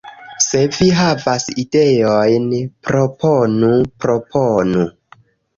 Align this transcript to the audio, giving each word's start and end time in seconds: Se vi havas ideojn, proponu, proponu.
Se 0.43 0.61
vi 0.77 0.87
havas 0.99 1.43
ideojn, 1.63 2.49
proponu, 2.89 3.71
proponu. 4.07 4.89